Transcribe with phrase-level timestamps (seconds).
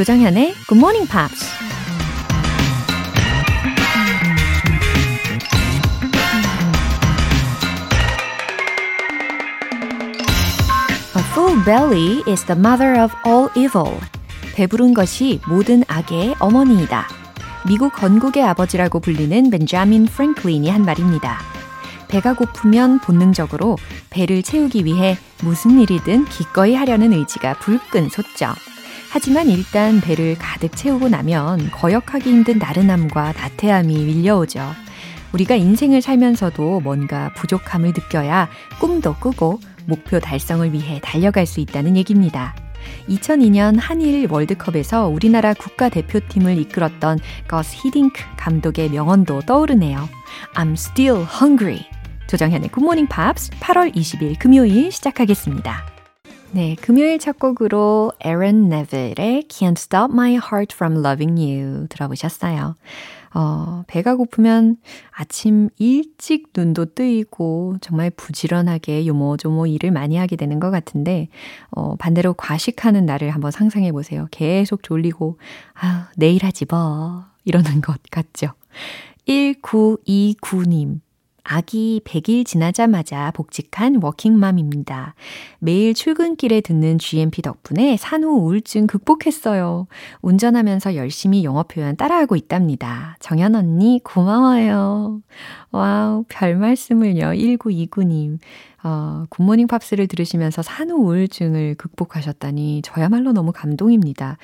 [0.00, 1.46] 조정현의 Good Morning Pops.
[11.14, 14.00] A full belly is the mother of all evil.
[14.54, 17.06] 배부른 것이 모든 악의 어머니이다.
[17.68, 21.40] 미국 건국의 아버지라고 불리는 벤자민 프랭클린이 한 말입니다.
[22.08, 23.76] 배가 고프면 본능적으로
[24.08, 28.54] 배를 채우기 위해 무슨 일이든 기꺼이 하려는 의지가 불끈 솟죠.
[29.12, 34.60] 하지만 일단 배를 가득 채우고 나면 거역하기 힘든 나른함과 나태함이 밀려오죠.
[35.32, 42.54] 우리가 인생을 살면서도 뭔가 부족함을 느껴야 꿈도 꾸고 목표 달성을 위해 달려갈 수 있다는 얘기입니다.
[43.08, 50.08] 2002년 한일 월드컵에서 우리나라 국가대표팀을 이끌었던 거스 히딩크 감독의 명언도 떠오르네요.
[50.54, 51.84] I'm still hungry.
[52.28, 55.99] 조정현의 굿모닝 팝스 8월 20일 금요일 시작하겠습니다.
[56.52, 62.74] 네, 금요일 첫 곡으로 에런 네벨의 Can't Stop My Heart From Loving You 들어보셨어요.
[63.32, 64.76] 어, 배가 고프면
[65.12, 71.28] 아침 일찍 눈도 뜨이고 정말 부지런하게 요모조모 일을 많이 하게 되는 것 같은데,
[71.70, 74.26] 어, 반대로 과식하는 날을 한번 상상해 보세요.
[74.32, 75.38] 계속 졸리고,
[75.80, 77.26] 아, 내일 하지 뭐.
[77.44, 78.48] 이러는 것 같죠.
[79.28, 81.00] 1929님.
[81.44, 85.14] 아기 100일 지나자마자 복직한 워킹맘입니다.
[85.58, 89.86] 매일 출근길에 듣는 GMP 덕분에 산후 우울증 극복했어요.
[90.22, 93.16] 운전하면서 열심히 영어 표현 따라하고 있답니다.
[93.20, 95.20] 정연 언니 고마워요.
[95.72, 97.26] wow, 별 말씀을요.
[97.26, 98.38] 1929님.
[98.82, 104.38] 어, 굿모닝 팝스를 들으시면서 산후 우울증을 극복하셨다니 저야말로 너무 감동입니다.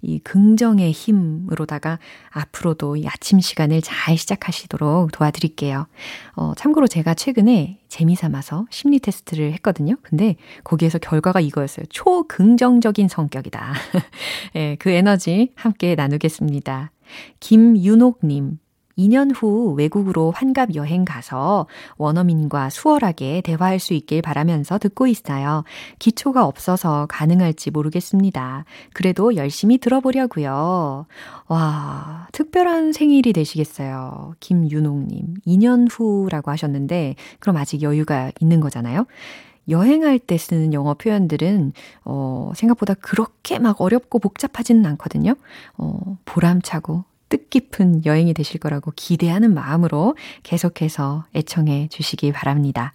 [0.00, 1.98] 이 긍정의 힘으로다가
[2.30, 5.86] 앞으로도 이 아침 시간을 잘 시작하시도록 도와드릴게요.
[6.36, 9.96] 어, 참고로 제가 최근에 재미 삼아서 심리 테스트를 했거든요.
[10.02, 11.86] 근데 거기에서 결과가 이거였어요.
[11.90, 13.74] 초긍정적인 성격이다.
[14.56, 16.92] 예, 그 에너지 함께 나누겠습니다.
[17.40, 18.58] 김윤옥님.
[18.98, 21.66] 2년 후 외국으로 환갑 여행 가서
[21.96, 25.64] 원어민과 수월하게 대화할 수 있길 바라면서 듣고 있어요.
[25.98, 28.64] 기초가 없어서 가능할지 모르겠습니다.
[28.92, 31.06] 그래도 열심히 들어보려고요.
[31.46, 34.34] 와, 특별한 생일이 되시겠어요.
[34.40, 35.34] 김윤옥님.
[35.46, 39.06] 2년 후라고 하셨는데, 그럼 아직 여유가 있는 거잖아요.
[39.68, 41.72] 여행할 때 쓰는 영어 표현들은,
[42.04, 45.34] 어, 생각보다 그렇게 막 어렵고 복잡하지는 않거든요.
[45.76, 52.94] 어, 보람차고 뜻깊은 여행이 되실 거라고 기대하는 마음으로 계속해서 애청해 주시기 바랍니다.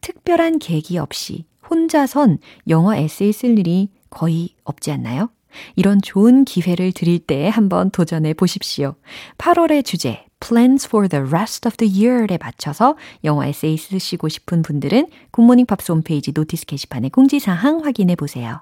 [0.00, 5.30] 특별한 계기 없이 혼자선 영어 에세이 쓸 일이 거의 없지 않나요?
[5.74, 8.94] 이런 좋은 기회를 드릴 때 한번 도전해 보십시오.
[9.38, 15.08] 8월의 주제 Plans for the rest of the year에 맞춰서 영어 에세이 쓰시고 싶은 분들은
[15.30, 18.60] 굿모닝 팝스 홈페이지 notice 게시판에 공지사항 확인해 보세요.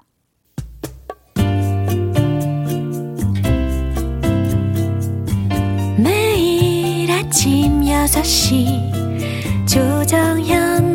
[5.97, 10.94] 매일 아침 6시 조정현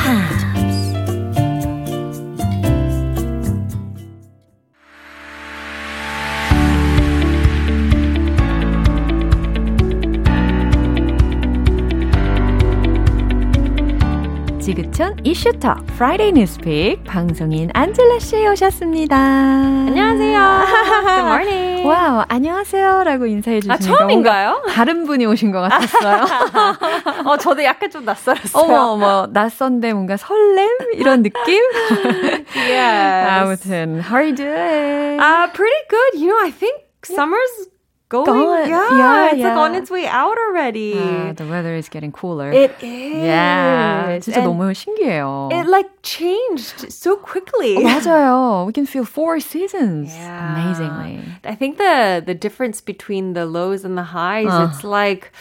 [14.91, 19.15] 지구촌 이슈톡 프라이데이 뉴스픽 방송인 안젤라 씨 오셨습니다.
[19.15, 20.65] 안녕하세요.
[21.07, 21.87] Good morning.
[21.87, 24.63] 와우, 안녕하세요라고 인사해 주시니까 아, 처음인가요?
[24.69, 26.25] 다른 분이 오신 것 같았어요.
[27.25, 28.63] 어, 저도 약간 좀 낯설었어요.
[28.63, 30.67] 어머, 어머, 낯선데 뭔가 설렘?
[30.93, 31.61] 이런 느낌?
[32.55, 33.29] yes.
[33.29, 35.19] 아무튼, how are you doing?
[35.19, 36.21] Uh, pretty good.
[36.21, 37.69] You know, I think summer's
[38.10, 38.26] going.
[38.26, 38.68] Gone.
[38.68, 39.58] Yeah, Yeah, it's like yeah.
[39.58, 40.94] on its way out already.
[40.98, 42.52] Uh, the weather is getting cooler.
[42.52, 43.18] it is.
[43.18, 45.50] yeah, 진짜 And 너무 신기해요.
[45.52, 47.76] It like changed so quickly.
[47.76, 48.66] 어, 맞아요.
[48.66, 50.54] We can feel four seasons Yeah.
[50.54, 51.18] amazingly.
[51.44, 54.68] I think the the difference between the lows and the highs, Uh.
[54.70, 55.32] it's like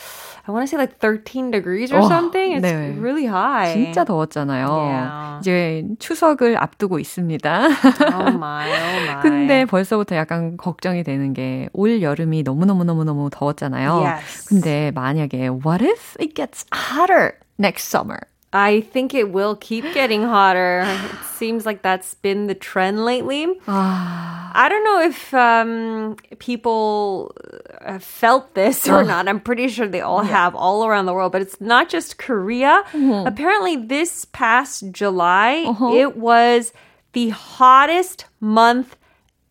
[0.47, 2.53] I want to say like 13 degrees or something.
[2.53, 2.97] It's 네.
[2.99, 3.75] really high.
[3.75, 4.67] 진짜 더웠잖아요.
[4.69, 5.39] Yeah.
[5.41, 7.69] 이제 추석을 앞두고 있습니다.
[8.15, 9.23] Oh my, oh my.
[9.23, 14.01] 근데 벌써부터 약간 걱정이 되는 게 올 여름이 너무너무너무너무 더웠잖아요.
[14.03, 14.49] Yes.
[14.49, 18.21] 근데 만약에 what if it gets hotter next summer?
[18.52, 20.82] I think it will keep getting hotter.
[20.85, 23.47] It seems like that's been the trend lately.
[23.69, 24.50] Ah.
[24.52, 27.32] I don't know if um, people
[27.81, 29.29] uh, felt this or not.
[29.29, 32.82] I'm pretty sure they all have all around the world, but it's not just Korea.
[32.91, 33.29] Mm-hmm.
[33.29, 35.94] Apparently, this past July, uh-huh.
[35.94, 36.73] it was
[37.12, 38.96] the hottest month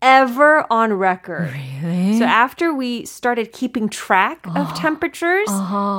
[0.01, 1.51] ever on record.
[1.51, 2.19] really?
[2.19, 5.49] So after we started keeping track of temperatures,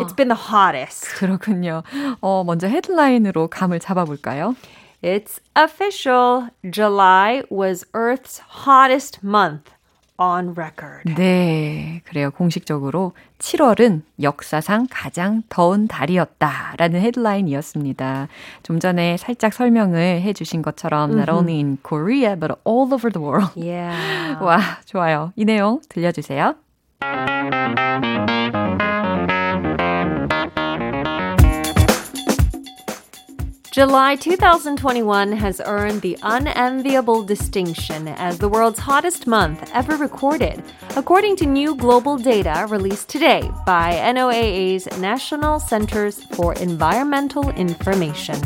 [0.00, 1.06] it's been the hottest.
[1.17, 1.82] 그렇군요.
[2.20, 4.55] 어, 먼저 헤드라인으로 감을 잡아볼까요?
[5.03, 6.49] It's official.
[6.70, 9.70] July was Earth's hottest month
[10.21, 11.13] On record.
[11.15, 12.29] 네, 그래요.
[12.29, 18.27] 공식적으로 7월은 역사상 가장 더운 달이었다라는 헤드라인이었습니다.
[18.62, 23.51] 좀 전에 살짝 설명을 해주신 것처럼 not only in Korea but all over the world.
[23.59, 24.38] Yeah.
[24.39, 25.33] 와, 좋아요.
[25.35, 26.56] 이 내용 들려주세요.
[33.81, 40.62] July 2021 has earned the unenviable distinction as the world's hottest month ever recorded,
[40.97, 48.41] according to new global data released today by NOAA's National Centers for Environmental Information.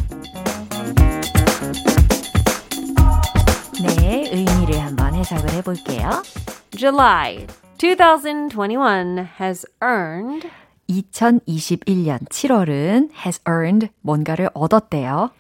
[3.83, 6.23] 네, 의미를 한번 해석을 해볼게요.
[6.73, 7.47] July
[7.79, 10.51] 2021 has earned
[10.90, 15.32] 2021년 7월은 has earned 뭔가를 얻었대요.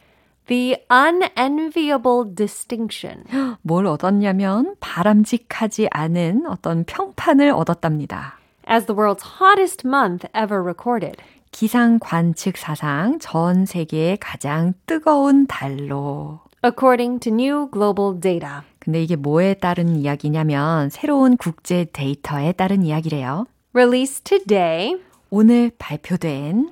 [0.47, 3.23] the unenviable distinction.
[3.61, 8.37] 뭘 얻었냐면 바람직하지 않은 어떤 평판을 얻었답니다.
[8.69, 11.17] as the world's hottest month ever recorded.
[11.51, 16.41] 기상 관측 사상 전 세계의 가장 뜨거운 달로.
[16.63, 18.61] According to new global data.
[18.79, 23.45] 근데 이게 뭐에 따른 이야기냐면 새로운 국제 데이터에 따른 이야기래요.
[23.73, 26.71] Released today 오늘 발표된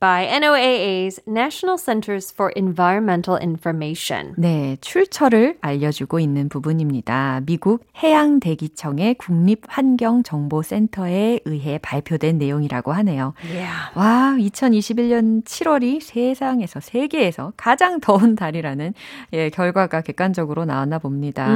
[0.00, 4.32] by NOAA's National Centers for Environmental Information.
[4.38, 7.42] 네, 출처를 알려주고 있는 부분입니다.
[7.44, 13.34] 미국 해양대기청의 국립환경정보센터에 의해 발표된 내용이라고 하네요.
[13.44, 13.90] Yeah.
[13.94, 18.94] 와, 2021년 7월이 세상에서, 세계에서 가장 더운 달이라는
[19.34, 21.46] 예, 결과가 객관적으로 나왔나 봅니다.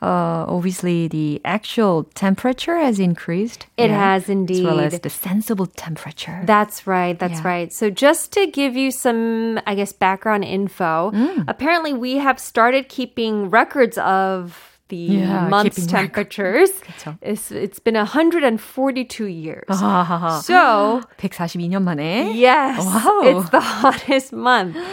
[0.00, 3.66] Uh, obviously, the actual temperature has increased.
[3.76, 5.02] It yeah, has As well as indeed.
[5.02, 6.40] the sensible temperature.
[6.46, 7.18] That's right.
[7.18, 7.48] That's Yeah.
[7.48, 7.63] right.
[7.71, 11.45] So just to give you some, I guess, background info, Mm.
[11.47, 16.31] apparently we have started keeping records of the Yeah, month's keeping record.
[16.31, 16.71] temperatures.
[16.81, 17.17] 그쵸.
[17.21, 19.65] It's, it's been 142 years.
[19.69, 20.41] 아하하하.
[20.41, 22.33] So 142년 만에.
[22.35, 23.21] Yes, Wow.
[23.21, 24.75] it's the hottest month.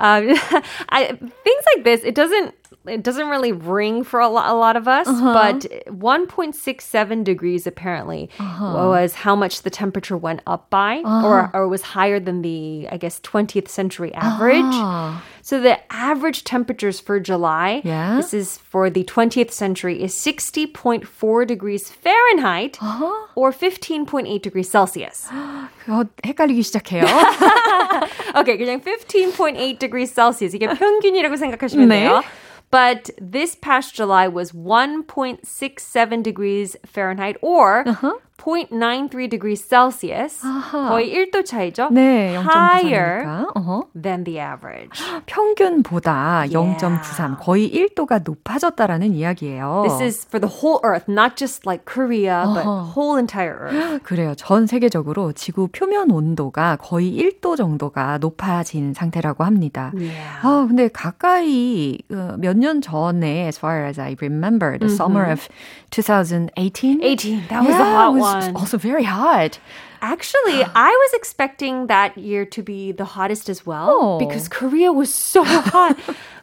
[0.00, 0.30] Um,
[0.90, 2.54] I, things like this, it doesn't
[2.86, 8.28] it doesn't really ring for a lot, a lot of us, but 1.67 degrees apparently
[8.38, 12.96] was how much the temperature went up by, or or was higher than the I
[12.96, 14.64] guess 20th century average.
[14.64, 15.22] Ah.
[15.42, 18.16] So the average temperatures for July, Yeah.
[18.16, 22.76] this is for the 20th century, is 60.4 degrees Fahrenheit
[23.34, 25.26] or 15.8 degrees Celsius.
[25.88, 27.04] 어, 헷갈리기 시작해요.
[28.36, 30.54] Okay, 그냥 15.8 degrees Celsius.
[30.54, 32.00] 이게 평균이라고 생각하시면 네.
[32.00, 32.22] 돼요.
[32.73, 38.13] But this past July was 1.67 degrees Fahrenheit or uh-huh.
[38.37, 40.41] 0.93 degrees Celsius.
[40.71, 41.89] 거의 1도 차이죠?
[41.91, 42.43] 네, 0.93이니까.
[42.43, 43.83] Higher 어허.
[43.95, 45.01] than the average.
[45.25, 46.75] 평균보다 Yeah.
[46.77, 49.83] 0.93, 거의 1도가 높아졌다라는 이야기예요.
[49.87, 54.03] This is for the whole Earth, not just like Korea, but whole entire Earth.
[54.03, 54.33] 그래요.
[54.35, 59.91] 전 세계적으로 지구 표면 온도가 거의 1도 정도가 높아진 상태라고 합니다.
[59.95, 60.39] Yeah.
[60.41, 65.47] 아, 근데 가까이 어, 몇년 전에 as far as I remember the summer of
[65.91, 68.55] 2018 18, that was yeah, the hot one.
[68.55, 69.59] also very hot.
[70.01, 74.19] Actually, I was expecting that year to be the hottest as well Oh.
[74.19, 75.97] because Korea was so hot.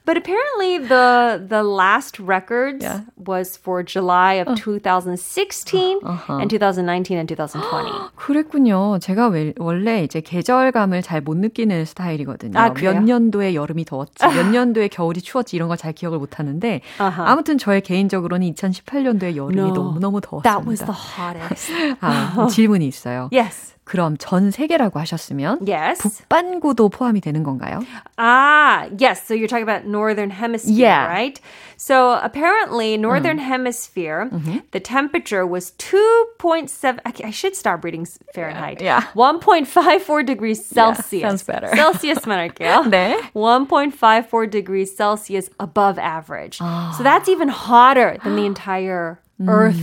[0.07, 3.04] But apparently the the last records Yeah.
[3.16, 6.00] was for July of 2016
[6.40, 7.92] and 2019 and 2020.
[8.16, 8.99] 그랬군요.
[9.00, 12.59] 제가 왜- 원래 이제 계절감을 잘 못 느끼는 스타일이거든요.
[12.59, 12.71] 아?
[12.73, 17.30] 몇 년도에 여름이 더웠지, 몇 년도에 겨울이 추웠지 이런 걸 잘 기억을 못 하는데 아하.
[17.30, 20.42] 아무튼 저의 개인적으로는 2018년도에 여름이 No, 너무너무 더웠습니다.
[20.42, 21.73] That was the hottest.
[22.00, 23.28] 아, 질문이 있어요.
[23.33, 23.75] yes.
[23.89, 26.00] 그럼 전 세계라고 하셨으면 Yes.
[26.01, 27.83] 북반구도 포함이 되는 건가요?
[28.17, 29.21] Ah, yes.
[29.25, 31.07] So you're talking about northern hemisphere, Yeah.
[31.07, 31.39] right?
[31.77, 34.29] So apparently, northern hemisphere,
[34.71, 37.00] the temperature was 2.7.
[37.05, 38.81] I, I should stop reading Fahrenheit.
[38.81, 39.01] Yeah.
[39.13, 41.21] 1.54 degrees Celsius.
[41.21, 41.67] sounds better.
[41.75, 42.83] Celsius만 할게요.
[42.89, 43.19] 네.
[43.35, 46.57] 1.54 degrees Celsius above average.
[46.97, 49.75] So that's even hotter than the entire Earth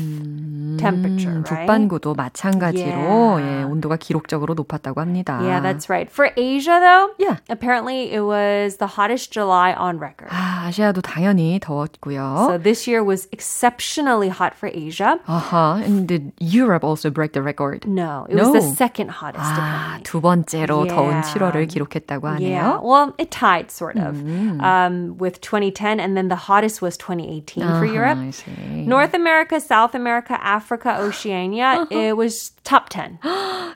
[0.78, 1.44] temperature, right?
[1.66, 3.60] 북반구도 마찬가지로 Yeah.
[3.60, 5.38] 예, 온도가 기록적으로 높았다고 합니다.
[5.42, 6.10] Yeah, that's right.
[6.10, 7.36] For Asia, though, Yeah.
[7.50, 10.30] apparently it was the hottest July on record.
[10.32, 12.46] 아, 아시아도 당연히 더웠고요.
[12.48, 15.20] So this year was exceptionally hot for Asia.
[15.28, 15.84] uh-huh.
[15.84, 17.86] And did Europe also break the record?
[17.86, 18.72] No, it was the No.
[18.74, 19.44] second hottest.
[19.44, 20.02] 아, apparently.
[20.08, 20.94] 두 번째로 Yeah.
[20.96, 22.82] 더운 7월을 기록했다고 Yeah, 하네요.
[22.82, 24.16] well, it tied sort of
[24.64, 28.18] um, with 2010, and then the hottest was 2018 for Europe.
[28.18, 28.86] I see.
[28.88, 31.97] North America, South America, Africa, Oceania, uh-huh.
[31.97, 33.18] it was top 10.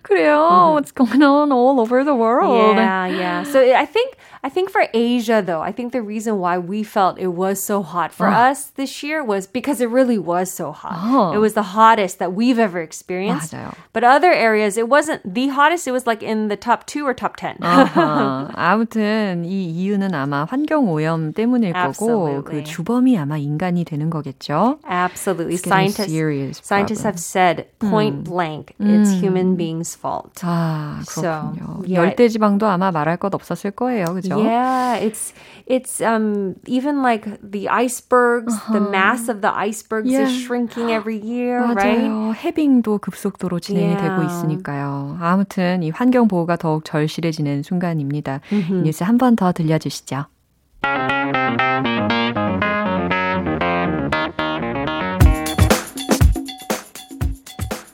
[0.03, 0.73] 그래요.
[0.75, 2.77] What's going on all over the world?
[2.77, 3.43] Yeah, yeah.
[3.45, 7.19] So I think I think for Asia though, I think the reason why we felt
[7.19, 10.95] it was so hot for us this year was because it really was so hot.
[11.03, 11.33] Oh.
[11.33, 13.53] It was the hottest that we've ever experienced.
[13.53, 13.75] 맞아요.
[13.93, 17.13] But other areas it wasn't the hottest, it was like in the top 2 or
[17.13, 17.59] top 10.
[17.61, 22.65] 아하, 아무튼 이 이유는 아마 환경 오염 때문일 거고 그 Absolutely.
[22.65, 24.79] 주범이 아마 인간이 되는 거겠죠.
[24.89, 25.55] Absolutely.
[25.55, 27.15] It's getting Scientists serious scientists problem.
[27.15, 30.42] have said point blank it's human beings' fault.
[30.44, 31.84] 아, So, 그렇군요.
[31.86, 31.94] yeah.
[31.96, 34.06] 열대 지방도 아마 말할 것 없었을 거예요.
[34.14, 34.36] 그죠?
[34.38, 35.34] Yeah, it's
[35.68, 40.26] it's um even like the icebergs, the mass of the icebergs Yeah.
[40.28, 42.02] is shrinking every year, right?
[42.02, 42.34] 맞아요.
[42.34, 44.02] 해빙도 급속도로 진행이 Yeah.
[44.10, 45.18] 되고 있으니까요.
[45.22, 48.42] 아무튼 이 환경 보호가 더욱 절실해지는 순간입니다.
[48.52, 50.26] 이 뉴스 한 번 더 들려 주시죠.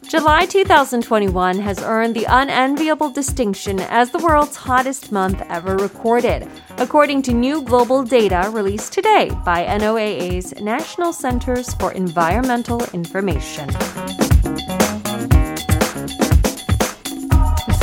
[0.08, 6.48] July 2021 has earned the unenviable distinction as the world's hottest month ever recorded,
[6.78, 13.68] according to new global data released today by NOAA's National Centers for Environmental Information.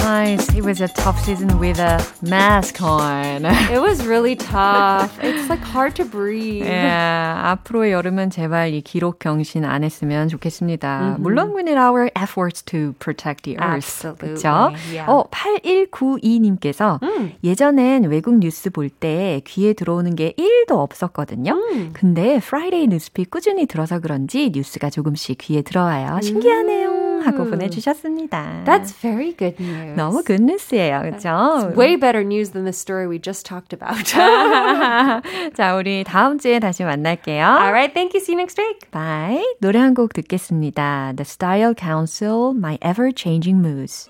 [0.04, 3.46] Besides, it was a tough season with a mask on.
[3.72, 5.18] It was really tough.
[5.22, 6.66] It's like hard to breathe.
[6.66, 11.16] 예, 앞으로의 여름은 제발 이 기록 경신 안 했으면 좋겠습니다.
[11.20, 14.04] 물론 we need our efforts to protect the earth.
[14.04, 14.74] Absolutely, 그렇죠?
[14.92, 15.10] yeah.
[15.10, 17.00] 어, 8192님께서
[17.42, 21.56] 예전엔 외국 뉴스 볼 때 귀에 들어오는 게 1도 없었거든요.
[21.94, 26.20] 근데 Friday News Pick 꾸준히 들어서 그런지 뉴스가 조금씩 귀에 들어와요.
[26.20, 27.03] 신기하네요.
[27.25, 28.63] 하고 보내주셨습니다.
[28.65, 29.95] That's very good news.
[29.95, 31.01] 너무 good news예요.
[31.01, 31.73] 그렇죠?
[31.77, 34.03] Way better news than the story we just talked about.
[35.55, 37.45] 자, 우리 다음 주에 다시 만날게요.
[37.45, 38.21] All right, thank you.
[38.23, 38.89] See you next week.
[38.91, 39.43] Bye.
[39.61, 41.13] 노래 한 곡 듣겠습니다.
[41.15, 44.09] The Style Council, My Ever Changing Moods.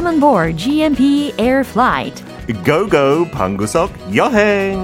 [0.00, 2.24] Welcome on board GMP Air Flight.
[2.64, 4.80] 고고 방구석 여행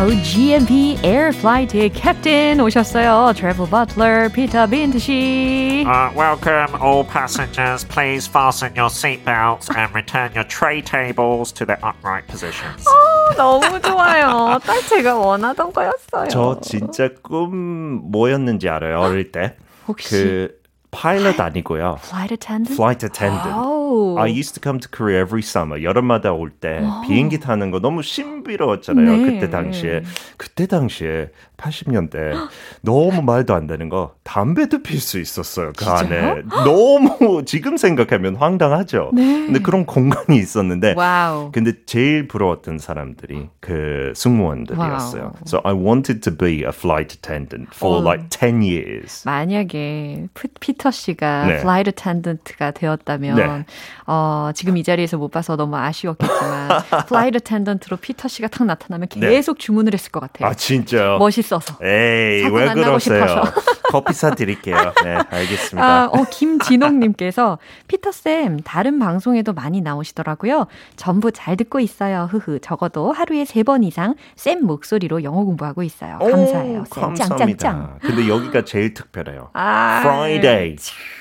[0.00, 3.32] 오, GMP Air Flight의 캡틴 오셨어요.
[3.36, 5.84] Travel Butler 피터 빈트 씨.
[5.86, 7.84] Uh, welcome, all passengers.
[7.86, 12.84] Please fasten your seatbelts and return your tray tables to their upright positions.
[12.88, 14.58] 어, 너무 좋아요.
[14.66, 16.28] 딱 제가 원하던 거였어요.
[16.28, 19.56] 저 진짜 꿈 뭐였는지 알아요 어릴 때
[19.86, 20.48] 혹시 그
[20.90, 22.74] 파일럿 아니고요 Flight attendant?
[22.74, 24.17] flight attendant 오, Oh.
[24.17, 25.81] I used to come to Korea every summer.
[25.81, 29.17] 여름마다 올 때 비행기 타는 거 너무 신비로웠잖아요.
[29.17, 29.25] 네.
[29.25, 30.03] 그때 당시에.
[30.35, 32.47] 그때 당시에 80년대
[32.81, 35.71] 너무 말도 안 되는 거 담배도 필 수 있었어요.
[35.75, 36.43] 그 안에.
[36.65, 39.11] 너무 지금 생각하면 황당하죠.
[39.13, 39.45] 네.
[39.45, 41.51] 근데 그런 공간이 있었는데 wow.
[41.51, 45.21] 근데 제일 부러웠던 사람들이 그 승무원들이었어요.
[45.23, 45.33] Wow.
[45.45, 48.03] So I wanted to be a flight attendant for 어.
[48.03, 49.23] like 10 years.
[49.25, 51.57] 만약에 피- 피터 씨가 네.
[51.61, 53.65] flight attendant가 되었다면 네.
[54.05, 56.69] 어, 지금 이 자리에서 못 봐서 너무 아쉬웠겠지만
[57.07, 59.29] flight attendant로 피터 씨가 탁 나타나면 네.
[59.29, 60.49] 계속 주문을 했을 것 같아요.
[60.49, 61.17] 아 진짜요?
[61.17, 61.77] 멋있 어서.
[61.83, 63.25] 에이 왜 그러세요?
[63.89, 64.75] 커피 사 드릴게요.
[65.03, 65.85] 네 알겠습니다.
[65.85, 70.67] 아, 어, 김진홍님께서 피터쌤, 다른 방송에도 많이 나오시더라고요.
[70.95, 72.27] 전부 잘 듣고 있어요.
[72.31, 72.59] 흐흐.
[72.59, 76.19] 적어도 하루에 세 번 이상 쌤 목소리로 영어 공부하고 있어요.
[76.19, 76.79] 감사해요.
[76.81, 77.01] 오, 쌤.
[77.03, 77.97] 감사합니다.
[78.01, 79.49] 근데 여기가 제일 특별해요.
[79.53, 80.75] 아, Friday,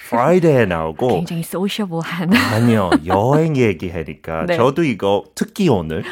[0.06, 2.32] Friday 나오고 굉장히 소셜한.
[2.52, 4.56] 아니요 여행 얘기하니까 네.
[4.56, 6.04] 저도 이거 특히 오늘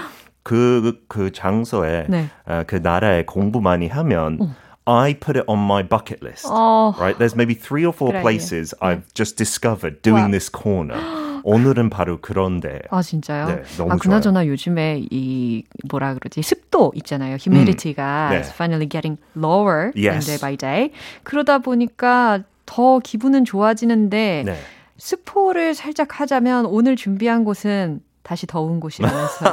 [0.45, 2.29] 그 그 장소에 네.
[2.47, 4.55] 어, 그 나라에 공부 많이 하면
[4.87, 6.47] I put it on my bucket list.
[6.47, 8.21] 어, Right, there's maybe three or four idea.
[8.23, 10.31] places I've just discovered doing 와.
[10.31, 11.01] this corner.
[11.43, 12.81] 오늘은 바로 그런데.
[12.91, 13.47] 아 진짜요?
[13.47, 17.37] 네, 너무 아 그나저나 요즘에 이 뭐라 그러지 습도 있잖아요.
[17.41, 18.37] humidity가 네.
[18.41, 20.27] is finally getting lower Yes.
[20.27, 20.91] day by day.
[21.23, 24.57] 그러다 보니까 더 기분은 좋아지는데 네.
[24.99, 29.53] 스포를 살짝 하자면 오늘 준비한 곳은 다시 더운 곳이라면서요.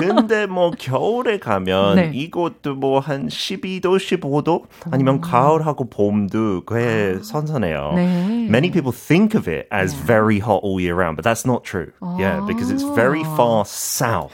[0.00, 2.10] 근데 뭐 겨울에 가면 네.
[2.12, 7.92] 이곳도 뭐 한 12도, 15도 아니면 가을하고 봄도 꽤 선선해요.
[7.94, 8.48] 네.
[8.50, 11.92] Many people think of it as very hot all year round, but that's not true.
[12.18, 14.32] Yeah, because it's very far south.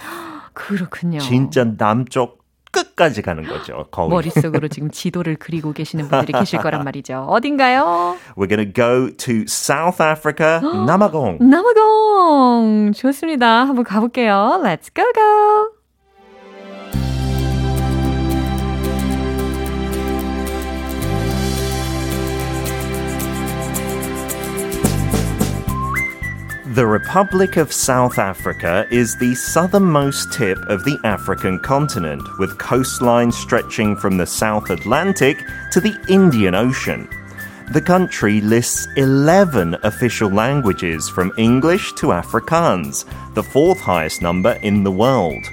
[0.54, 1.18] 그렇군요.
[1.18, 2.43] 진짜 남쪽
[2.94, 3.86] 끝까지 가는 거죠.
[3.90, 4.10] 거기.
[4.10, 7.26] 머릿속으로 지금 지도를 그리고 계시는 분들이 계실 거란 말이죠.
[7.28, 8.16] 어딘가요?
[8.36, 11.38] We're to go to South Africa, 남아공.
[11.40, 13.66] 남아공 좋습니다.
[13.66, 14.60] 한번 가볼게요.
[14.62, 15.73] Let's go go.
[26.74, 33.30] The Republic of South Africa is the southernmost tip of the African continent, with coastline
[33.30, 35.38] stretching from the South Atlantic
[35.70, 37.08] to the Indian Ocean.
[37.70, 43.04] The country lists 11 official languages from English to Afrikaans,
[43.34, 45.44] the fourth highest number in the world.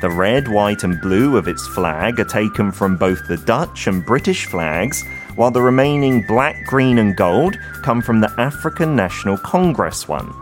[0.00, 4.06] The red, white, and blue of its flag are taken from both the Dutch and
[4.06, 5.04] British flags,
[5.36, 10.41] while the remaining black, green, and gold come from the African National Congress one.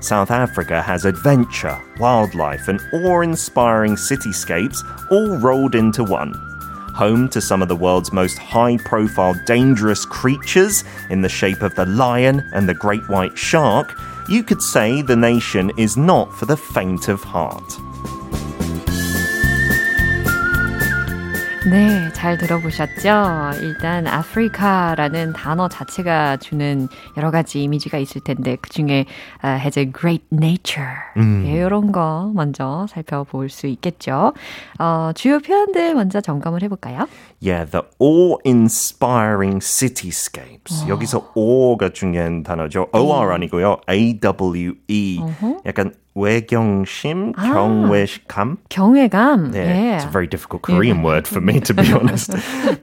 [0.00, 6.32] South Africa has adventure, wildlife, and awe inspiring cityscapes all rolled into one.
[6.94, 11.74] Home to some of the world's most high profile dangerous creatures in the shape of
[11.74, 13.94] the lion and the great white shark,
[14.28, 17.78] you could say the nation is not for the faint of heart.
[21.70, 23.60] 네, 잘 들어보셨죠?
[23.60, 29.04] 일단 아프리카라는 단어 자체가 주는 여러 가지 이미지가 있을 텐데 그 중에
[29.44, 30.96] uh, has a great nature
[31.44, 34.32] 예, 이런 거 먼저 살펴볼 수 있겠죠.
[34.78, 37.06] 어, 주요 표현들 먼저 점검을 해볼까요?
[37.42, 40.88] Yeah, the awe-inspiring cityscapes.
[40.88, 42.88] 여기서 awe가 중요한 단어죠.
[42.92, 43.78] OR 아니고요.
[43.88, 45.20] A-W-E.
[45.66, 48.57] 약간 외경심, 경외감.
[48.69, 49.51] 경외감.
[49.53, 49.95] Yeah, 예.
[49.97, 52.31] it's a very difficult Korean word for me, to be honest.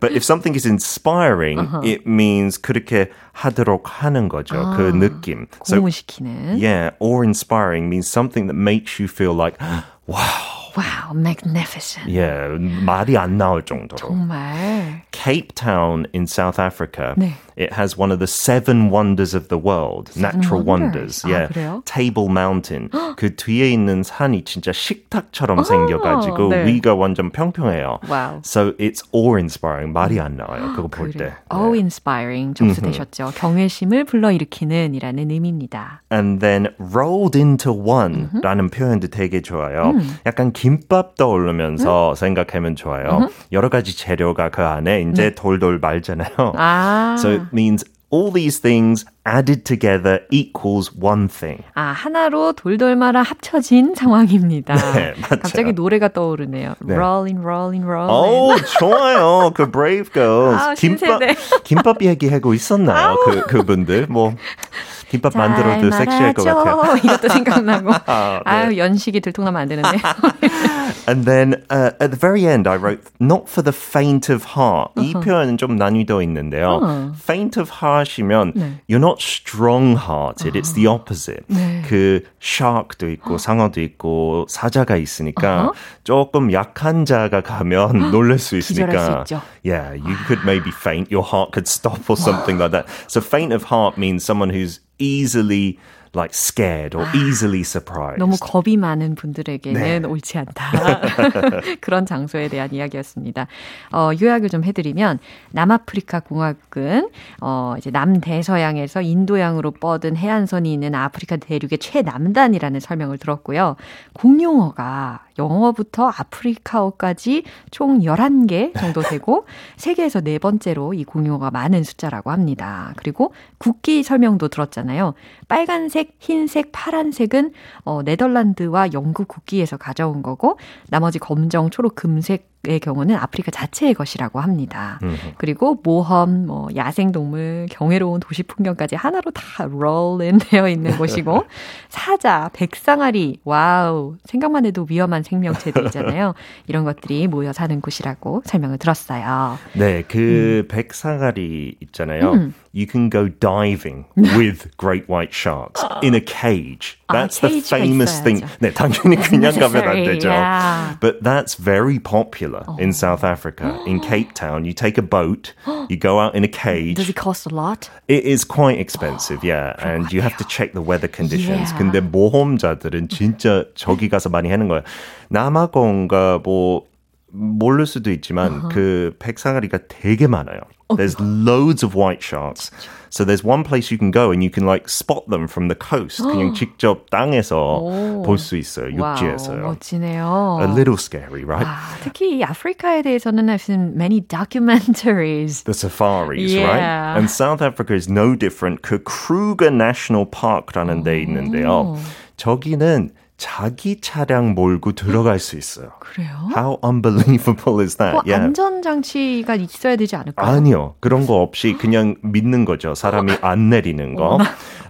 [0.01, 4.75] but if something is inspiring, it means 그렇게 하도록 하는 거죠.
[4.77, 5.47] 그 느낌.
[5.65, 6.59] So, 고무시키는.
[6.61, 9.57] yeah, awe-inspiring means something that makes you feel like,
[10.07, 10.54] wow.
[10.77, 12.07] Wow, magnificent.
[12.09, 13.97] Yeah, 말이 안 나올 정도로.
[13.97, 15.03] 정말.
[15.11, 17.15] Cape Town in South Africa.
[17.17, 17.33] 네.
[17.59, 21.21] It has one of the seven wonders of the world, natural wonders.
[21.21, 21.25] wonders.
[21.27, 21.83] 아, Yeah, 그래요?
[21.85, 22.89] Table Mountain.
[23.17, 26.67] 그 뒤에 있는 산이 진짜 식탁처럼 생겨가지고 네.
[26.67, 27.99] 위가 완전 평평해요.
[28.09, 28.41] 와우.
[28.45, 29.93] So it's awe-inspiring.
[29.93, 30.73] 말이 안 나와요.
[30.77, 31.19] 그거 볼 때.
[31.19, 31.33] 그래요.
[31.51, 33.33] awe-inspiring 접수되셨죠.
[33.35, 36.03] 경외심을 불러일으키는 이라는 의미입니다.
[36.13, 39.95] And then rolled into one라는 표현도 되게 좋아요.
[40.25, 43.30] 약간 김밥 떠오르면서 생각하면 좋아요.
[43.52, 46.32] 여러 가지 재료가 그 안에 이제 돌돌 말잖아요.
[46.58, 47.16] 아.
[47.20, 51.62] So it means all these things added together equals one thing.
[51.76, 54.74] 아, 하나로 돌돌 말아 합쳐진 상황입니다.
[54.94, 55.42] 네, 맞아요.
[55.44, 56.74] 갑자기 노래가 떠오르네요.
[56.82, 58.12] Rolling, rolling, rolling.
[58.12, 59.52] 오, 좋아요.
[59.54, 60.64] 그 Brave Girls.
[60.64, 61.36] 아, 김밥, 신세대.
[61.64, 63.20] 김밥 얘기하고 있었나요?
[63.24, 64.08] 그, 그분들.
[64.10, 64.34] 뭐,
[65.09, 66.97] 김밥 만들어도 섹시할 것 같아요.
[66.97, 67.93] 이것도 생각나고.
[68.07, 68.51] 아, 네.
[68.51, 69.99] 아유, 연식이 들통나면 안 되는데.
[71.09, 74.93] And then uh, at the very end, I wrote not for the faint of heart.
[74.97, 77.13] 이 표현은 좀 난이도 있는데요.
[77.17, 80.55] Faint of heart이면 you're not strong-hearted.
[80.55, 81.45] It's the opposite.
[81.89, 85.73] 그 shark도 있고 상어도 있고 사자가 있으니까
[86.05, 88.87] 조금 약한 자가 가면 놀랄 수 있으니까.
[88.87, 89.43] 기절할 수 있죠.
[89.65, 91.11] Yeah, you could maybe faint.
[91.11, 92.87] Your heart could stop or something like that.
[93.09, 95.80] So faint of heart means someone who's easily
[96.16, 98.20] like scared or easily surprised.
[98.20, 100.08] 너무 겁이 많은 분들에게는 네.
[100.08, 101.02] 옳지 않다.
[101.82, 103.48] 그런 장소에 대한 이야기였습니다.
[103.92, 105.20] 어, 요약을 좀 해드리면
[105.52, 107.10] 남아프리카 공화국은
[107.42, 113.76] 어, 이제 남대서양에서 인도양으로 뻗은 해안선이 있는 아프리카 대륙의 최남단이라는 설명을 들었고요.
[114.14, 119.46] 공용어가 영어부터 아프리카어까지 총 11개 정도 되고
[119.78, 122.94] 세계에서 네 번째로 이 공용어가 많은 숫자라고 합니다.
[122.96, 125.14] 그리고 국기 설명도 들었잖아요.
[125.48, 130.58] 빨간색, 흰색, 파란색은 어, 네덜란드와 영국 국기에서 가져온 거고
[130.90, 135.00] 나머지 검정, 초록, 금색 의 경우는 아프리카 자체의 것이라고 합니다.
[135.38, 141.44] 그리고 모험, 뭐 야생동물, 경이로운 도시 풍경까지 하나로 다 롤인 되어 있는 곳이고
[141.90, 146.34] 사자, 백상아리, 와우 생각만 해도 위험한 생명체들 있잖아요.
[146.68, 149.58] 이런 것들이 모여 사는 곳이라고 설명을 들었어요.
[149.74, 152.52] 네, 그 백상아리 있잖아요.
[152.74, 156.98] You can go diving with great white sharks in a cage.
[157.08, 158.44] 아, That's the 케이지가 famous thing.
[158.44, 158.58] 있어야죠.
[158.60, 160.30] 네, 당연히 그냥 가면 안 되죠.
[160.30, 160.98] yeah.
[161.00, 163.79] But that's very popular in South Africa.
[163.87, 165.55] In Cape Town, you take a boat,
[165.89, 166.97] you go out in a cage.
[166.97, 167.91] Does it cost a lot?
[168.09, 169.75] It is quite expensive, yeah.
[169.79, 171.71] And you have to check the weather conditions.
[171.71, 171.79] Yeah.
[171.79, 174.83] 근데 모험자들은 진짜 저기 가서 많이 하는 거예요.
[175.31, 176.87] 남아공가 뭐
[177.35, 180.59] 모를 수도 있지만 그 백상아리가 되게 많아요.
[180.97, 182.73] There's loads of white sharks.
[183.11, 185.77] So there's one place you can go and you can like spot them from the
[185.79, 186.21] coast.
[186.23, 188.91] 그냥 직접 땅에서 볼 수 있어요.
[189.01, 189.63] 와우, 육지에서요.
[189.63, 190.59] 멋지네요.
[190.61, 191.65] A little scary, right?
[191.65, 195.63] 아, 특히 이 아프리카에 대해서는 I've seen many documentaries.
[195.63, 196.67] The safaris, Yeah.
[196.67, 197.19] right?
[197.19, 198.83] And South Africa is no different.
[198.83, 201.97] 그 Kruger National Park라는 데 있는데요.
[202.37, 205.90] 저기는 자기 차량 몰고 들어갈 수 있어요.
[206.00, 206.50] 그래요?
[206.56, 208.14] How unbelievable is that?
[208.14, 208.46] 뭐 yeah.
[208.46, 210.48] 안전 장치가 있어야 되지 않을까요?
[210.48, 210.96] 아니요.
[211.02, 212.96] 그런 거 없이 그냥 믿는 거죠.
[212.96, 214.40] 사람이 안 내리는 거.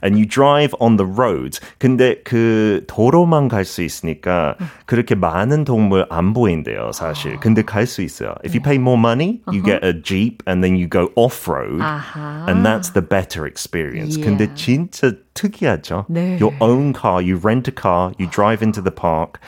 [0.03, 1.59] And you drive on the roads.
[1.79, 4.55] 근데 그 도로만 갈 수 있으니까
[4.85, 7.39] 그렇게 많은 동물 안 보인대요, 사실.
[7.39, 8.35] 근데 갈 수 있어요.
[8.45, 11.81] If you pay more money, you get a jeep and then you go off-road.
[11.81, 12.45] 아하.
[12.47, 14.21] And that's the better experience.
[14.21, 16.05] 근데 진짜 특이하죠.
[16.09, 16.39] 네.
[16.41, 19.39] Your own car, you rent a car, you drive into the park.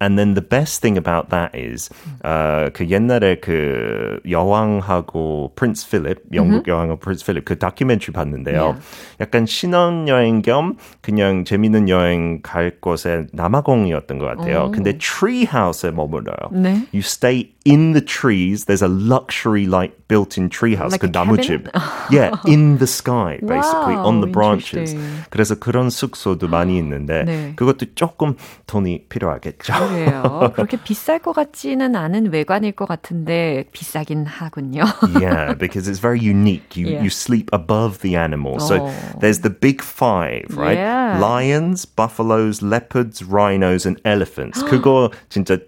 [0.00, 1.88] And then the best thing about that is,
[2.24, 8.76] 어, 그 옛날에 그 여왕하고 프린스 필립, 영국 여왕하고 프린스 필립 그 다큐멘터리 봤는데요.
[9.20, 14.72] 약간 신혼여행 겸 그냥 재밌는 여행 갈 곳에 남아공이었던 것 같아요.
[14.72, 16.50] 근데 트리 하우스에 머물러요.
[16.50, 16.70] 네.
[16.92, 18.65] You stay in the trees.
[18.65, 20.91] There's a luxury like built-in treehouse.
[20.91, 21.69] Like 그 a 나무집.
[21.69, 21.71] cabin?
[22.11, 24.93] yeah, in the sky, basically Wow, on the branches.
[24.93, 25.23] interesting.
[25.29, 27.53] 그래서 그런 숙소도 많이 있는데 네.
[27.55, 28.35] 그것도 조금
[28.67, 29.73] 돈이 필요하겠죠.
[29.73, 30.51] 그래요.
[30.55, 34.83] 그렇게 비쌀 것 같지는 않은 외관일 것 같은데 비싸긴 하군요.
[35.21, 36.75] yeah, because it's very unique.
[36.75, 37.03] You Yeah.
[37.03, 38.65] you sleep above the animals.
[38.67, 38.91] So Oh.
[39.21, 40.77] there's the big five, right?
[40.79, 41.19] Yeah.
[41.21, 44.63] Lions, buffaloes, leopards, rhinos, and elephants.
[44.63, 45.59] 그거 진짜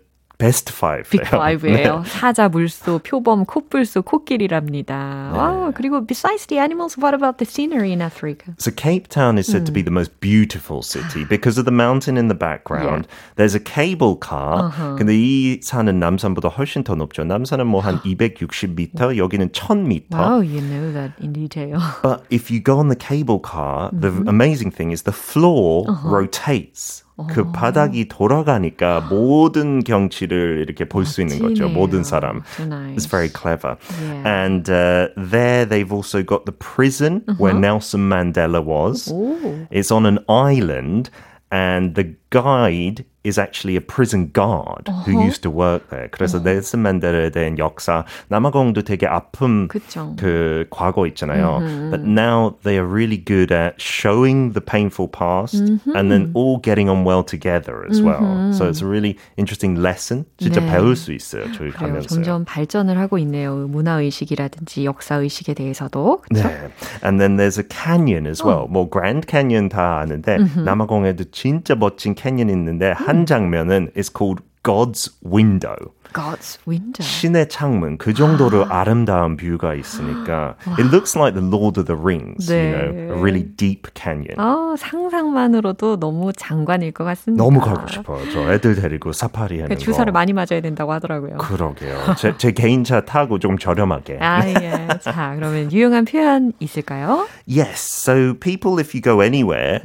[0.42, 1.08] best five.
[1.08, 2.04] 빅 파이브예요.
[2.08, 5.32] 사자, 물소, 표범, 코뿔소, 코끼리랍니다.
[5.36, 8.56] 와, 그리고 besides the animals, what about the scenery in Africa?
[8.58, 12.18] So Cape Town is said to be the most beautiful city because of the mountain
[12.18, 13.06] in the background.
[13.36, 14.74] There's a cable car.
[14.98, 17.24] 근데 이 산은 남산보다 훨씬 더 높죠.
[17.24, 20.10] 남산은 뭐 한 260m, 여기는 1000m.
[20.10, 21.78] Wow, you know that in detail.
[22.02, 27.04] But if you go on the cable car, the amazing thing is the floor rotates.
[27.30, 31.66] 그 바닥이 돌아가니까 모든 경치를 이렇게 볼 수 있는 거죠.
[31.66, 31.70] 멋지네요.
[31.78, 32.42] 모든 사람.
[32.58, 32.96] So nice.
[32.98, 33.78] It's very clever.
[34.02, 34.24] Yeah.
[34.26, 39.12] And uh, there they've also got the prison where Nelson Mandela was.
[39.12, 39.68] 오.
[39.70, 41.10] It's on an island,
[41.52, 46.08] and the guide is actually a prison guard who used to work there.
[46.10, 50.16] 그래서 넬슨 만델에 대한 역사, 남아공도 되게 아픈 그쵸.
[50.18, 51.60] 그 과거 있잖아요.
[51.92, 55.62] But now they are really good at showing the painful past
[55.94, 58.54] and then all getting on well together as well.
[58.54, 60.26] So it's a really interesting lesson.
[60.40, 60.72] 진짜 네.
[60.72, 61.46] 배울 수 있어요.
[61.54, 61.94] 저희 그래요.
[61.94, 62.08] 가면서.
[62.08, 63.56] 점점 발전을 하고 있네요.
[63.68, 66.24] 문화의식이라든지 역사의식에 대해서도.
[66.32, 66.72] 네.
[67.04, 68.66] And then there's a canyon as well.
[68.68, 75.13] 뭐 Grand Canyon 다 아는데 남아공에도 진짜 멋진 캐년 있는데 한 장면은 is called God's
[75.25, 75.77] window.
[76.13, 77.03] God's window.
[77.03, 78.85] 신의 창문 그 정도로 아.
[78.85, 82.73] 름다운 뷰가 있으니까 it looks like the Lord of the Rings, 네.
[82.73, 84.39] you know, a really deep canyon.
[84.39, 87.43] 어, 상상만으로도 너무 장관일 것 같습니다.
[87.45, 88.19] 너무 가고 싶어요.
[88.33, 89.77] 저 애들 데리고 사파리 하는 거.
[89.77, 91.37] 주사를 많이 맞아야 된다고 하더라고요.
[91.37, 92.15] 그러게요.
[92.17, 94.19] 제, 제 개인차 타고 좀 저렴하게.
[94.21, 94.89] 아, 예.
[95.01, 97.29] 자, 그러면 유용한 표현 있을까요?
[97.47, 97.79] Yes.
[97.79, 99.81] So people, if you go anywhere,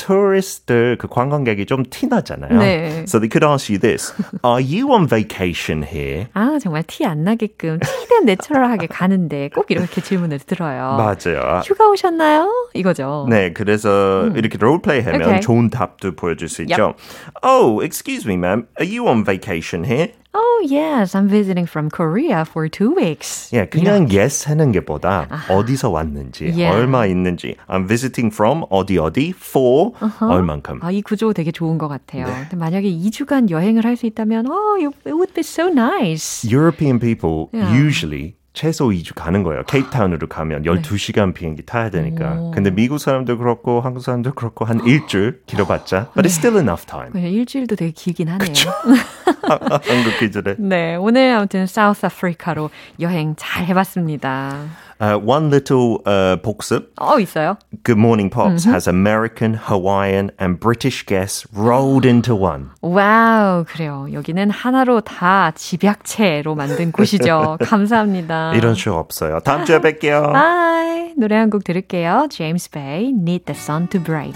[0.00, 2.58] tourist들 그 관광객이 좀 티나잖아요.
[2.58, 3.04] 네.
[3.06, 6.26] So they could ask you this: Are you on vacation here?
[6.32, 10.96] 아 정말 티 안 나게끔 티는 내추럴하게 가는데 꼭 이렇게 질문을 들어요.
[10.96, 11.60] 맞아요.
[11.64, 12.70] 휴가 오셨나요?
[12.74, 13.26] 이거죠.
[13.28, 14.36] 네, 그래서 음.
[14.36, 15.40] 이렇게 롤플레이하면 okay.
[15.40, 16.94] 좋은 답도 보여줄 수 있죠.
[16.94, 16.96] Yep.
[17.42, 18.66] Oh, excuse me, ma'am.
[18.80, 20.08] Are you on vacation here?
[20.37, 21.15] Oh, yes.
[21.15, 23.49] I'm visiting from Korea for two weeks.
[23.53, 24.17] 예, 그냥 이렇게.
[24.19, 25.53] yes 하는 게보다 아하.
[25.53, 26.75] 어디서 왔는지, yeah.
[26.75, 27.55] 얼마 있는지.
[27.69, 30.27] I'm visiting from 어디 어디 for uh-huh.
[30.27, 30.79] 얼만큼.
[30.81, 32.25] 아, 이 구조 되게 좋은 것 같아요.
[32.27, 32.33] 네.
[32.49, 36.43] 근데 만약에 2주간 여행을 할 수 있다면, oh, it would be so nice.
[36.43, 37.71] European people yeah.
[37.71, 39.62] usually 최소 2주 가는 거예요.
[39.64, 42.32] 케이프타운으로 가면 12시간 비행기 타야 되니까.
[42.34, 42.50] 오.
[42.50, 46.10] 근데 미국 사람도 그렇고 한국 사람도 그렇고 한 일주일 길어봤자.
[46.14, 47.12] But it's still enough time.
[47.12, 48.50] 그냥 일주일도 되게 길긴 하네요.
[49.82, 50.56] 한국 기준에.
[50.58, 52.70] 네, 오늘 아무튼 South Africa로
[53.00, 54.66] 여행 잘 해봤습니다.
[54.99, 56.87] Uh, one little uh, 복습.
[56.97, 57.57] 어, 있어요?
[57.83, 58.71] Good Morning Pops mm-hmm.
[58.71, 62.69] has American, Hawaiian, and British guests rolled into one.
[62.81, 64.07] 와우, 그래요.
[64.13, 67.57] 여기는 하나로 다 집약체로 만든 곳이죠.
[67.61, 68.53] 감사합니다.
[68.55, 69.39] 이런 쇼 없어요.
[69.41, 70.31] 다음 주에 뵐게요.
[70.31, 71.13] 바이.
[71.17, 72.27] 노래 한 곡 들을게요.
[72.29, 74.35] James Bay, Need the Sun to Break.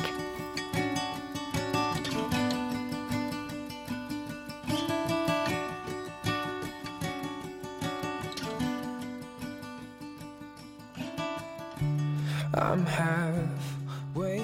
[12.56, 14.38] I'm halfway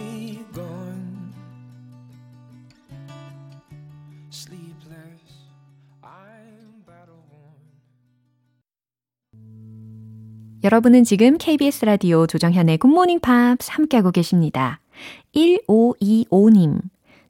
[0.53, 1.33] gone.
[4.31, 5.47] Sleepless,
[6.03, 7.55] I'm battle worn.
[10.65, 14.81] 여러분은 지금 KBS 라디오 조정현의 굿모닝 팝스 함께하고 계십니다.
[15.35, 16.81] 1525님.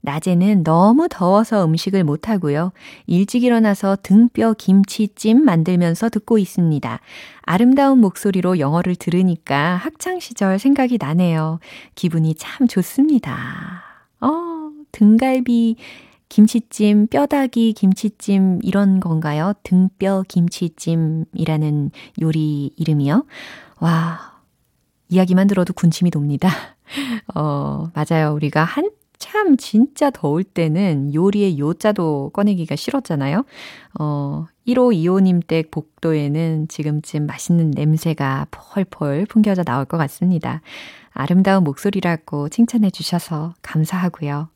[0.02, 2.72] 낮에는 너무 더워서 음식을 못하고요.
[3.06, 7.00] 일찍 일어나서 등뼈 김치찜 만들면서 듣고 있습니다.
[7.42, 11.60] 아름다운 목소리로 영어를 들으니까 학창시절 생각이 나네요.
[11.94, 13.82] 기분이 참 좋습니다.
[14.20, 15.76] 어, 등갈비
[16.30, 19.52] 김치찜, 뼈다귀 김치찜 이런 건가요?
[19.64, 21.90] 등뼈 김치찜이라는
[22.22, 23.24] 요리 이름이요?
[23.80, 24.38] 와,
[25.08, 26.48] 이야기만 들어도 군침이 돕니다.
[27.34, 28.32] 어, 맞아요.
[28.32, 33.44] 우리가 한 참 진짜 더울 때는 요리의 요자도 꺼내기가 싫었잖아요.
[34.00, 40.62] 어, 1525님 댁 복도에는 지금쯤 맛있는 냄새가 펄펄 풍겨져 나올 것 같습니다.
[41.12, 44.48] 아름다운 목소리라고 칭찬해 주셔서 감사하고요.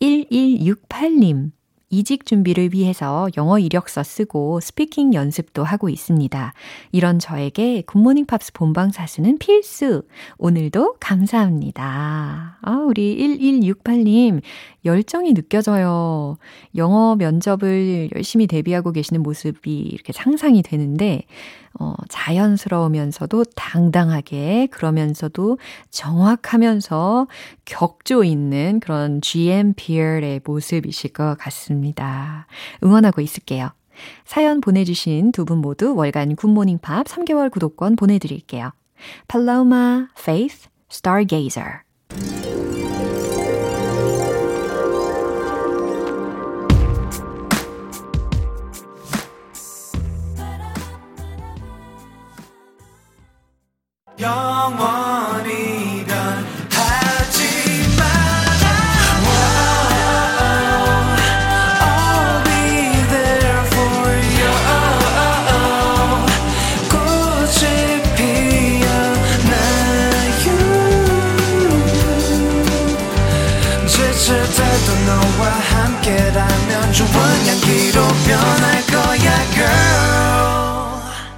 [0.00, 1.50] 1168님,
[1.88, 6.52] 이직 준비를 위해서 영어 이력서 쓰고 speaking 연습도 하고 있습니다.
[6.90, 10.02] 이런 저에게 굿모닝 팝스 본방 사수는 필수.
[10.36, 12.58] 오늘도 감사합니다.
[12.60, 14.42] 아, 우리 1168님,
[14.84, 16.38] 열정이 느껴져요.
[16.74, 21.22] 영어 면접을 열심히 대비하고 계시는 모습이 이렇게 상상이 되는데,
[21.78, 25.58] 어, 자연스러우면서도 당당하게, 그러면서도
[25.90, 27.28] 정확하면서
[27.64, 31.75] 격조 있는 그런 GMPR의 모습이실 것 같습니다.
[32.82, 33.70] 응원하고 있을게요.
[34.24, 38.72] 사연 보내주신 두 분 모두 월간 굿모닝 팝 3개월 구독권 보내드릴게요.
[39.28, 42.45] 팔라우마, Faith, Stargazer.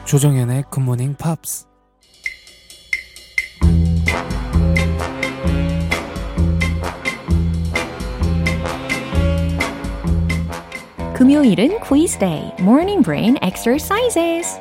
[0.08, 1.66] 조정연의 굿모닝 팝스
[11.14, 14.58] 금요일은 quiz day, morning brain exercises.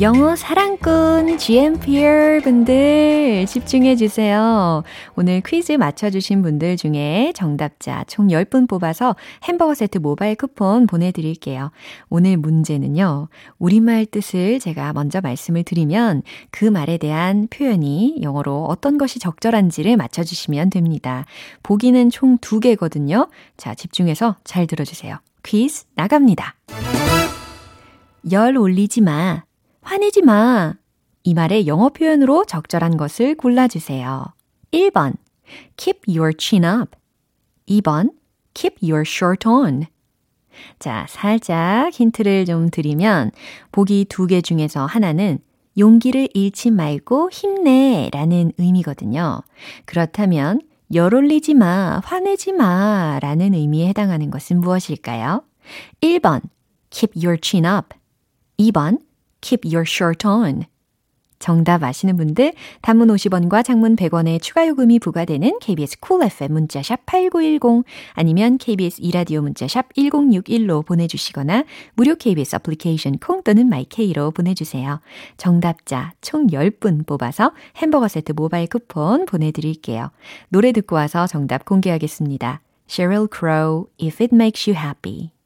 [0.00, 4.82] 영어 사랑꾼 GMPR 분들 집중해 주세요.
[5.14, 11.70] 오늘 퀴즈 맞춰주신 분들 중에 정답자 총 10분 뽑아서 햄버거 세트 모바일 쿠폰 보내드릴게요.
[12.08, 13.28] 오늘 문제는요.
[13.58, 20.70] 우리말 뜻을 제가 먼저 말씀을 드리면 그 말에 대한 표현이 영어로 어떤 것이 적절한지를 맞춰주시면
[20.70, 21.26] 됩니다.
[21.62, 23.28] 보기는 총 2개거든요.
[23.58, 25.18] 자, 집중해서 잘 들어주세요.
[25.42, 26.54] 퀴즈 나갑니다.
[28.32, 29.42] 열 올리지 마.
[29.82, 30.74] 화내지 마.
[31.22, 34.26] 이 말의 영어 표현으로 적절한 것을 골라주세요.
[34.72, 35.14] 1번,
[35.76, 36.96] keep your chin up.
[37.68, 38.12] 2번,
[38.54, 39.86] keep your shirt on.
[40.78, 43.30] 자, 살짝 힌트를 좀 드리면,
[43.72, 45.38] 보기 두 개 중에서 하나는
[45.78, 49.42] 용기를 잃지 말고 힘내 라는 의미거든요.
[49.84, 50.60] 그렇다면,
[50.92, 55.44] 열 올리지 마, 화내지 마 라는 의미에 해당하는 것은 무엇일까요?
[56.00, 56.40] 1번,
[56.90, 57.96] keep your chin up.
[58.58, 59.00] 2번,
[59.40, 60.64] keep your shirt on.
[61.40, 67.84] 정답 아시는 분들 단문 50원과 장문 100원의 추가 요금이 부과되는 KBS Cool FM 문자샵 8910
[68.12, 75.00] 아니면 KBS 이라디오 문자샵 1061로 보내주시거나 무료 KBS 애플리케이션 콩 또는 마이케이로 보내주세요.
[75.38, 80.10] 정답자 총 10분 뽑아서 햄버거 세트 모바일 쿠폰 보내드릴게요.
[80.50, 82.60] 노래 듣고 와서 정답 공개하겠습니다.
[82.88, 85.39] Sheryl Crow, If It Makes You Happy.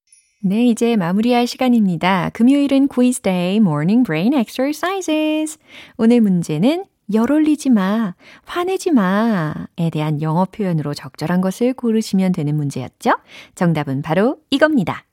[0.46, 2.28] 네, 이제 마무리할 시간입니다.
[2.34, 5.58] 금요일은 quiz day morning brain exercises.
[5.96, 13.12] 오늘 문제는 열 올리지 마, 화내지 마에 대한 영어 표현으로 적절한 것을 고르시면 되는 문제였죠?
[13.54, 15.06] 정답은 바로 이겁니다.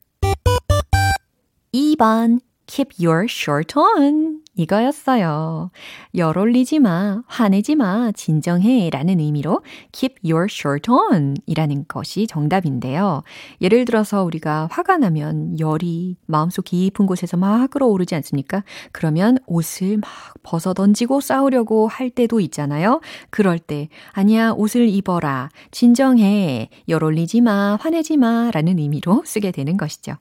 [1.73, 4.40] 2번 keep your shirt on.
[4.55, 5.71] 이거였어요.
[6.15, 9.61] 열 올리지 마, 화내지 마, 진정해 라는 의미로
[9.93, 13.23] keep your shirt on 이라는 것이 정답인데요.
[13.61, 18.63] 예를 들어서 우리가 화가 나면 열이 마음속 깊은 곳에서 막 끌어오르지 않습니까?
[18.91, 20.09] 그러면 옷을 막
[20.43, 22.99] 벗어 던지고 싸우려고 할 때도 있잖아요.
[23.29, 29.77] 그럴 때, 아니야, 옷을 입어라, 진정해, 열 올리지 마, 화내지 마 라는 의미로 쓰게 되는
[29.77, 30.15] 것이죠.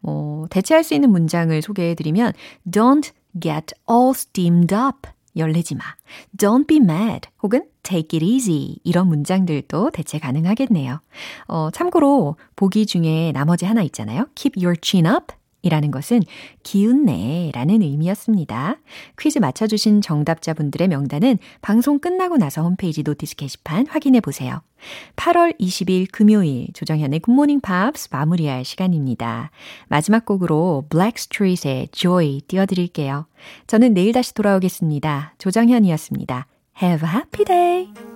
[0.00, 2.32] 뭐, 대체할 수 있는 문장을 소개해 드리면,
[2.70, 5.08] don't get all steamed up.
[5.36, 5.84] 열내지 마.
[6.36, 7.28] Don't be mad.
[7.42, 8.78] 혹은 take it easy.
[8.84, 11.00] 이런 문장들도 대체 가능하겠네요.
[11.48, 14.26] 어, 참고로 보기 중에 나머지 하나 있잖아요.
[14.34, 15.34] keep your chin up.
[15.66, 16.22] 이라는 것은
[16.62, 18.78] 기운내 라는 의미였습니다.
[19.18, 24.62] 퀴즈 맞춰주신 정답자분들의 명단은 방송 끝나고 나서 홈페이지 notice 게시판 확인해 보세요.
[25.16, 29.50] 8월 20일 금요일 조정현의 굿모닝 팝스 마무리할 시간입니다.
[29.88, 33.26] 마지막 곡으로 Blackstreet의 Joy 띄워드릴게요.
[33.66, 35.34] 저는 내일 다시 돌아오겠습니다.
[35.38, 36.46] 조정현이었습니다.
[36.82, 38.15] Have a happy day!